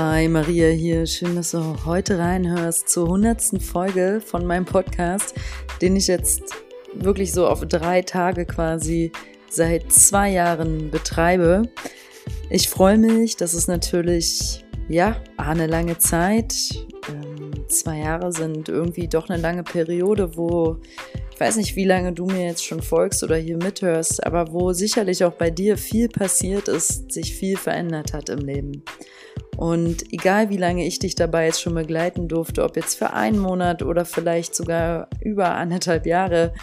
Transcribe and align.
Hi 0.00 0.28
Maria 0.28 0.68
hier, 0.68 1.06
schön, 1.06 1.34
dass 1.34 1.50
du 1.50 1.84
heute 1.84 2.20
reinhörst 2.20 2.88
zur 2.88 3.08
hundertsten 3.08 3.58
Folge 3.58 4.22
von 4.24 4.46
meinem 4.46 4.64
Podcast, 4.64 5.34
den 5.82 5.96
ich 5.96 6.06
jetzt 6.06 6.54
wirklich 6.94 7.32
so 7.32 7.48
auf 7.48 7.66
drei 7.66 8.02
Tage 8.02 8.46
quasi 8.46 9.10
seit 9.50 9.92
zwei 9.92 10.30
Jahren 10.30 10.92
betreibe. 10.92 11.62
Ich 12.48 12.68
freue 12.68 12.96
mich, 12.96 13.36
das 13.38 13.54
ist 13.54 13.66
natürlich, 13.66 14.64
ja, 14.88 15.16
eine 15.36 15.66
lange 15.66 15.98
Zeit. 15.98 16.54
Ähm, 17.08 17.68
zwei 17.68 17.98
Jahre 17.98 18.30
sind 18.30 18.68
irgendwie 18.68 19.08
doch 19.08 19.28
eine 19.28 19.42
lange 19.42 19.64
Periode, 19.64 20.36
wo 20.36 20.76
ich 21.38 21.40
weiß 21.46 21.54
nicht, 21.54 21.76
wie 21.76 21.84
lange 21.84 22.12
du 22.12 22.26
mir 22.26 22.46
jetzt 22.46 22.64
schon 22.64 22.82
folgst 22.82 23.22
oder 23.22 23.36
hier 23.36 23.58
mithörst, 23.58 24.26
aber 24.26 24.52
wo 24.52 24.72
sicherlich 24.72 25.22
auch 25.22 25.34
bei 25.34 25.50
dir 25.50 25.78
viel 25.78 26.08
passiert 26.08 26.66
ist, 26.66 27.12
sich 27.12 27.32
viel 27.32 27.56
verändert 27.56 28.12
hat 28.12 28.28
im 28.28 28.40
Leben. 28.40 28.82
Und 29.56 30.12
egal 30.12 30.50
wie 30.50 30.56
lange 30.56 30.84
ich 30.84 30.98
dich 30.98 31.14
dabei 31.14 31.46
jetzt 31.46 31.62
schon 31.62 31.76
begleiten 31.76 32.26
durfte, 32.26 32.64
ob 32.64 32.74
jetzt 32.74 32.98
für 32.98 33.12
einen 33.12 33.38
Monat 33.38 33.84
oder 33.84 34.04
vielleicht 34.04 34.56
sogar 34.56 35.08
über 35.20 35.54
anderthalb 35.54 36.06
Jahre, 36.06 36.54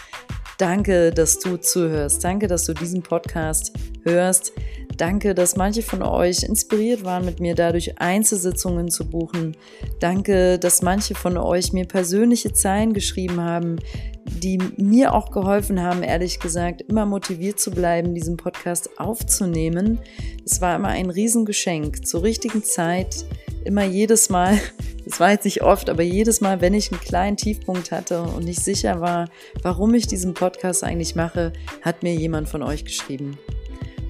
danke, 0.58 1.12
dass 1.12 1.40
du 1.40 1.56
zuhörst. 1.56 2.22
Danke, 2.22 2.48
dass 2.48 2.66
du 2.66 2.74
diesen 2.74 3.02
Podcast 3.02 3.72
hörst. 4.04 4.52
Danke, 4.98 5.34
dass 5.36 5.56
manche 5.56 5.84
von 5.84 6.04
euch 6.04 6.44
inspiriert 6.44 7.06
waren, 7.06 7.24
mit 7.24 7.40
mir 7.40 7.56
dadurch 7.56 8.00
Einzelsitzungen 8.02 8.90
zu 8.90 9.10
buchen. 9.10 9.56
Danke, 10.02 10.60
dass 10.60 10.82
manche 10.82 11.16
von 11.16 11.38
euch 11.38 11.72
mir 11.72 11.86
persönliche 11.86 12.52
Zeilen 12.52 12.94
geschrieben 12.94 13.40
haben, 13.40 13.78
die 14.26 14.58
mir 14.78 15.14
auch 15.14 15.32
geholfen 15.32 15.82
haben, 15.82 16.04
ehrlich 16.04 16.40
gesagt, 16.40 16.82
immer 16.82 17.06
motiviert 17.06 17.60
zu 17.60 17.72
bleiben, 17.72 18.16
diesen 18.16 18.38
Podcast 18.38 19.00
aufzunehmen. 19.00 20.00
Es 20.46 20.62
war 20.62 20.76
immer 20.76 20.90
ein 20.90 21.10
Riesengeschenk 21.10 22.06
zur 22.06 22.24
richtigen 22.24 22.64
Zeit, 22.64 23.26
immer 23.64 23.84
jedes 23.84 24.30
Mal, 24.30 24.60
das 25.06 25.20
war 25.20 25.32
jetzt 25.32 25.46
nicht 25.46 25.62
oft, 25.62 25.90
aber 25.90 26.04
jedes 26.04 26.42
Mal, 26.42 26.62
wenn 26.62 26.74
ich 26.74 26.92
einen 26.92 27.02
kleinen 27.02 27.38
Tiefpunkt 27.38 27.92
hatte 27.92 28.24
und 28.24 28.46
nicht 28.46 28.64
sicher 28.64 29.00
war, 29.00 29.30
warum 29.62 29.94
ich 29.94 30.08
diesen 30.08 30.34
Podcast 30.34 30.84
eigentlich 30.84 31.16
mache, 31.16 31.54
hat 31.82 32.04
mir 32.04 32.16
jemand 32.16 32.50
von 32.50 32.64
euch 32.64 32.84
geschrieben. 32.84 33.38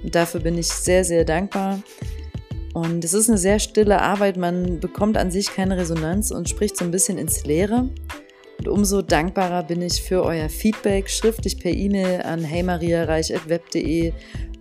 Und 0.03 0.15
dafür 0.15 0.39
bin 0.39 0.57
ich 0.57 0.67
sehr, 0.67 1.03
sehr 1.03 1.25
dankbar. 1.25 1.81
Und 2.73 3.03
es 3.05 3.13
ist 3.13 3.29
eine 3.29 3.37
sehr 3.37 3.59
stille 3.59 4.01
Arbeit, 4.01 4.35
man 4.37 4.79
bekommt 4.79 5.17
an 5.17 5.31
sich 5.31 5.47
keine 5.47 5.77
Resonanz 5.77 6.31
und 6.31 6.49
spricht 6.49 6.75
so 6.75 6.83
ein 6.83 6.91
bisschen 6.91 7.17
ins 7.17 7.45
Leere. 7.45 7.89
Und 8.57 8.67
umso 8.67 9.01
dankbarer 9.01 9.63
bin 9.63 9.81
ich 9.81 10.01
für 10.01 10.23
euer 10.23 10.49
Feedback, 10.49 11.09
schriftlich 11.09 11.59
per 11.59 11.71
E-Mail 11.71 12.21
an 12.21 12.43
heymariareich.web.de 12.43 14.13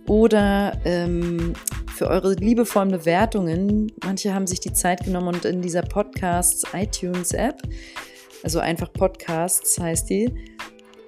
oder 0.07 0.79
ähm, 0.85 1.53
für 1.95 2.07
eure 2.07 2.33
liebevollen 2.33 2.91
Bewertungen. 2.91 3.91
Manche 4.03 4.33
haben 4.33 4.47
sich 4.47 4.59
die 4.59 4.73
Zeit 4.73 5.03
genommen 5.05 5.29
und 5.29 5.45
in 5.45 5.61
dieser 5.61 5.81
Podcasts 5.81 6.63
iTunes 6.73 7.31
App, 7.31 7.61
also 8.43 8.59
einfach 8.59 8.91
Podcasts 8.91 9.79
heißt 9.79 10.09
die, 10.09 10.29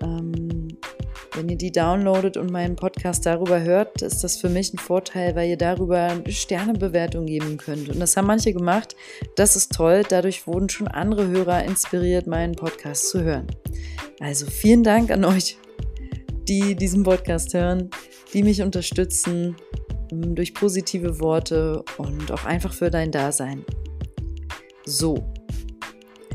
ähm, 0.02 0.47
wenn 1.38 1.50
ihr 1.50 1.58
die 1.58 1.72
downloadet 1.72 2.36
und 2.36 2.52
meinen 2.52 2.76
Podcast 2.76 3.26
darüber 3.28 3.62
hört, 3.62 4.02
ist 4.02 4.24
das 4.24 4.38
für 4.38 4.50
mich 4.50 4.74
ein 4.74 4.80
Vorteil, 4.80 5.36
weil 5.36 5.50
ihr 5.50 5.58
darüber 5.58 6.00
eine 6.00 6.32
Sternebewertung 6.32 7.28
geben 7.28 7.58
könnt. 7.58 7.90
Und 7.90 8.00
das 8.00 8.18
haben 8.18 8.26
manche 8.26 8.54
gemacht. 8.54 8.96
Das 9.36 9.56
ist 9.56 9.72
toll. 9.72 10.02
Dadurch 10.10 10.48
wurden 10.48 10.68
schon 10.68 10.88
andere 10.88 11.28
Hörer 11.28 11.64
inspiriert, 11.64 12.26
meinen 12.26 12.56
Podcast 12.56 13.10
zu 13.10 13.22
hören. 13.22 13.46
Also 14.20 14.48
vielen 14.48 14.84
Dank 14.84 15.12
an 15.12 15.24
euch, 15.26 15.58
die 16.48 16.76
diesen 16.76 17.04
Podcast 17.04 17.54
hören, 17.54 17.92
die 18.34 18.42
mich 18.42 18.64
unterstützen 18.64 19.56
ähm, 20.12 20.34
durch 20.34 20.56
positive 20.56 21.20
Worte 21.20 21.84
und 21.98 22.32
auch 22.32 22.46
einfach 22.46 22.74
für 22.74 22.90
dein 22.90 23.12
Dasein. 23.12 23.64
So, 24.86 25.24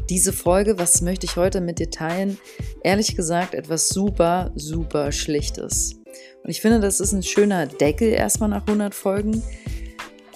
diese 0.09 0.33
Folge, 0.33 0.79
was 0.79 1.01
möchte 1.01 1.27
ich 1.27 1.37
heute 1.37 1.61
mit 1.61 1.81
dir 1.81 1.91
teilen? 1.91 2.39
Ehrlich 2.85 3.15
gesagt, 3.17 3.55
etwas 3.55 3.89
super, 3.89 4.51
super 4.55 5.13
Schlichtes. 5.13 6.01
Und 6.43 6.51
ich 6.51 6.61
finde, 6.61 6.81
das 6.81 7.01
ist 7.01 7.13
ein 7.13 7.23
schöner 7.23 7.67
Deckel 7.67 8.09
erstmal 8.09 8.49
nach 8.49 8.67
100 8.67 8.95
Folgen. 8.95 9.43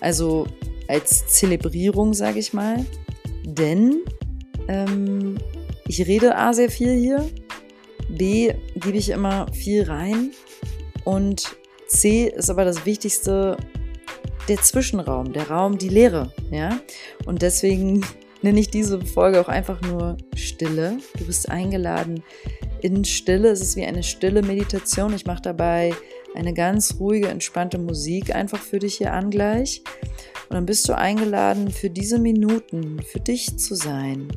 Also 0.00 0.46
als 0.88 1.26
Zelebrierung, 1.26 2.14
sage 2.14 2.38
ich 2.38 2.52
mal. 2.52 2.84
Denn 3.44 4.02
ähm, 4.68 5.38
ich 5.88 6.06
rede 6.06 6.36
A 6.36 6.52
sehr 6.52 6.70
viel 6.70 6.94
hier, 6.96 7.28
B 8.08 8.52
gebe 8.74 8.96
ich 8.96 9.10
immer 9.10 9.46
viel 9.52 9.84
rein 9.84 10.32
und 11.04 11.56
C 11.88 12.26
ist 12.26 12.50
aber 12.50 12.64
das 12.64 12.84
Wichtigste, 12.84 13.56
der 14.48 14.58
Zwischenraum, 14.58 15.32
der 15.32 15.48
Raum, 15.48 15.78
die 15.78 15.88
Leere. 15.88 16.32
Ja? 16.50 16.80
Und 17.24 17.42
deswegen 17.42 18.04
nenne 18.46 18.60
ich 18.60 18.70
diese 18.70 19.04
Folge 19.04 19.40
auch 19.40 19.48
einfach 19.48 19.82
nur 19.82 20.16
Stille. 20.36 20.98
Du 21.18 21.26
bist 21.26 21.50
eingeladen 21.50 22.22
in 22.80 23.04
Stille. 23.04 23.48
Es 23.48 23.60
ist 23.60 23.74
wie 23.74 23.84
eine 23.84 24.04
stille 24.04 24.40
Meditation. 24.40 25.12
Ich 25.14 25.26
mache 25.26 25.42
dabei 25.42 25.92
eine 26.36 26.54
ganz 26.54 27.00
ruhige, 27.00 27.26
entspannte 27.26 27.78
Musik 27.78 28.32
einfach 28.36 28.60
für 28.60 28.78
dich 28.78 28.98
hier 28.98 29.12
an 29.12 29.30
gleich. 29.30 29.82
Und 30.48 30.54
dann 30.54 30.64
bist 30.64 30.88
du 30.88 30.96
eingeladen, 30.96 31.72
für 31.72 31.90
diese 31.90 32.20
Minuten 32.20 33.02
für 33.02 33.18
dich 33.18 33.58
zu 33.58 33.74
sein. 33.74 34.28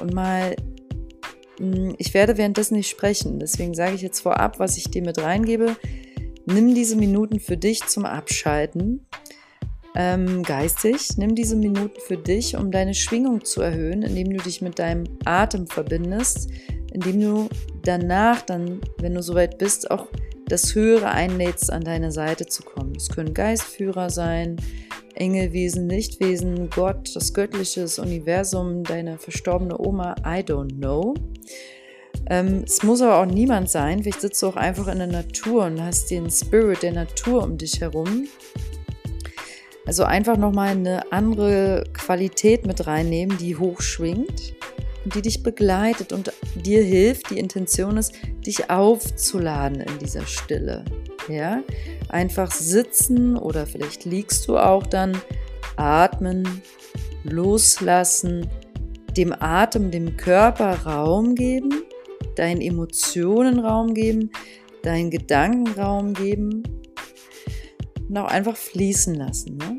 Und 0.00 0.14
mal, 0.14 0.54
hm, 1.58 1.96
ich 1.98 2.14
werde 2.14 2.38
währenddessen 2.38 2.76
nicht 2.76 2.88
sprechen, 2.88 3.40
deswegen 3.40 3.74
sage 3.74 3.96
ich 3.96 4.02
jetzt 4.02 4.20
vorab, 4.20 4.60
was 4.60 4.76
ich 4.76 4.88
dir 4.88 5.02
mit 5.02 5.18
reingebe. 5.18 5.74
Nimm 6.44 6.76
diese 6.76 6.94
Minuten 6.94 7.40
für 7.40 7.56
dich 7.56 7.84
zum 7.86 8.04
Abschalten 8.04 9.04
ähm, 9.96 10.42
geistig. 10.42 11.16
Nimm 11.16 11.34
diese 11.34 11.56
Minuten 11.56 11.98
für 12.06 12.18
dich, 12.18 12.56
um 12.56 12.70
deine 12.70 12.94
Schwingung 12.94 13.44
zu 13.44 13.62
erhöhen, 13.62 14.02
indem 14.02 14.30
du 14.30 14.36
dich 14.36 14.60
mit 14.60 14.78
deinem 14.78 15.04
Atem 15.24 15.66
verbindest, 15.66 16.50
indem 16.92 17.20
du 17.20 17.48
danach 17.82 18.42
dann, 18.42 18.80
wenn 19.00 19.14
du 19.14 19.22
soweit 19.22 19.58
bist, 19.58 19.90
auch 19.90 20.08
das 20.48 20.74
Höhere 20.74 21.08
einlädst, 21.08 21.72
an 21.72 21.82
deine 21.82 22.12
Seite 22.12 22.46
zu 22.46 22.62
kommen. 22.62 22.92
Es 22.96 23.08
können 23.08 23.34
Geistführer 23.34 24.10
sein, 24.10 24.56
Engelwesen, 25.14 25.88
Lichtwesen, 25.88 26.68
Gott, 26.68 27.16
das 27.16 27.32
Göttliche, 27.32 27.80
das 27.80 27.98
Universum, 27.98 28.84
deine 28.84 29.18
verstorbene 29.18 29.78
Oma, 29.78 30.14
I 30.20 30.40
don't 30.42 30.76
know. 30.76 31.14
Ähm, 32.28 32.64
es 32.66 32.82
muss 32.82 33.00
aber 33.00 33.20
auch 33.20 33.26
niemand 33.26 33.70
sein. 33.70 34.02
Vielleicht 34.02 34.20
sitzt 34.20 34.42
du 34.42 34.48
auch 34.48 34.56
einfach 34.56 34.88
in 34.88 34.98
der 34.98 35.06
Natur 35.06 35.64
und 35.64 35.82
hast 35.82 36.10
den 36.10 36.30
Spirit 36.30 36.82
der 36.82 36.92
Natur 36.92 37.42
um 37.42 37.56
dich 37.56 37.80
herum. 37.80 38.26
Also 39.86 40.02
einfach 40.02 40.36
nochmal 40.36 40.70
eine 40.70 41.12
andere 41.12 41.84
Qualität 41.92 42.66
mit 42.66 42.88
reinnehmen, 42.88 43.38
die 43.38 43.56
hochschwingt 43.56 44.54
und 45.04 45.14
die 45.14 45.22
dich 45.22 45.44
begleitet 45.44 46.12
und 46.12 46.32
dir 46.56 46.82
hilft. 46.82 47.30
Die 47.30 47.38
Intention 47.38 47.96
ist, 47.96 48.12
dich 48.44 48.68
aufzuladen 48.68 49.80
in 49.80 49.98
dieser 50.00 50.26
Stille. 50.26 50.84
Ja, 51.28 51.62
einfach 52.08 52.50
sitzen 52.50 53.36
oder 53.36 53.66
vielleicht 53.66 54.04
liegst 54.04 54.46
du 54.48 54.58
auch 54.58 54.86
dann, 54.86 55.16
atmen, 55.76 56.62
loslassen, 57.22 58.48
dem 59.16 59.32
Atem, 59.38 59.90
dem 59.90 60.16
Körper 60.16 60.82
Raum 60.84 61.34
geben, 61.34 61.82
deinen 62.34 62.60
Emotionen 62.60 63.60
Raum 63.60 63.94
geben, 63.94 64.30
deinen 64.82 65.10
Gedanken 65.10 65.68
Raum 65.80 66.12
geben 66.12 66.62
und 68.08 68.16
auch 68.18 68.28
einfach 68.28 68.56
fließen 68.56 69.14
lassen. 69.14 69.56
Ne? 69.56 69.78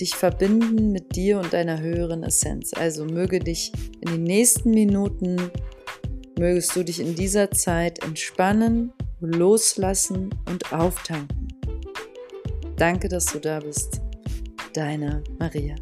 Dich 0.00 0.14
verbinden 0.14 0.92
mit 0.92 1.16
dir 1.16 1.38
und 1.38 1.52
deiner 1.52 1.80
höheren 1.80 2.22
Essenz. 2.22 2.72
Also 2.74 3.04
möge 3.04 3.38
dich 3.38 3.72
in 4.00 4.10
den 4.10 4.22
nächsten 4.24 4.70
Minuten, 4.70 5.50
mögest 6.38 6.76
du 6.76 6.82
dich 6.82 7.00
in 7.00 7.14
dieser 7.14 7.50
Zeit 7.50 8.04
entspannen, 8.04 8.92
loslassen 9.20 10.30
und 10.48 10.72
auftanken. 10.72 11.48
Danke, 12.76 13.08
dass 13.08 13.26
du 13.26 13.38
da 13.38 13.60
bist. 13.60 14.02
Deine 14.74 15.24
Maria. 15.38 15.76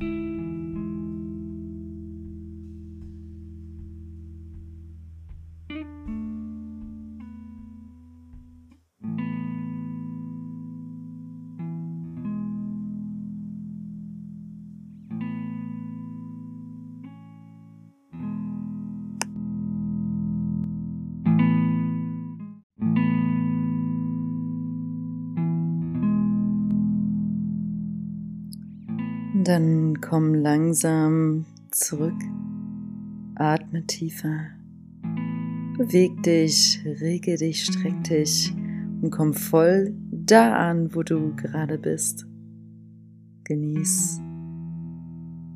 Bye. 0.00 0.39
Dann 29.42 30.02
komm 30.02 30.34
langsam 30.34 31.46
zurück, 31.70 32.20
atme 33.36 33.86
tiefer, 33.86 34.48
beweg 35.78 36.22
dich, 36.22 36.78
rege 36.84 37.36
dich, 37.36 37.64
streck 37.64 38.04
dich 38.04 38.52
und 39.00 39.10
komm 39.10 39.32
voll 39.32 39.94
da 40.10 40.68
an, 40.68 40.94
wo 40.94 41.02
du 41.02 41.34
gerade 41.36 41.78
bist. 41.78 42.26
Genieß 43.44 44.20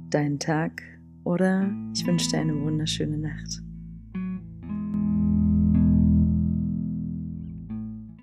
deinen 0.08 0.38
Tag 0.38 0.82
oder 1.24 1.70
ich 1.94 2.06
wünsche 2.06 2.30
dir 2.30 2.40
eine 2.40 2.58
wunderschöne 2.58 3.18
Nacht. 3.18 3.62